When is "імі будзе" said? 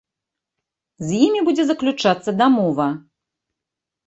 1.25-1.63